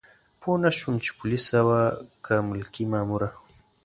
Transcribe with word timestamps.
پوه 0.41 0.55
نه 0.63 0.69
شوم 0.77 0.95
چې 1.03 1.11
پولیسه 1.19 1.59
وه 1.67 1.81
که 2.25 2.35
ملکي 2.49 2.85
ماموره. 2.91 3.29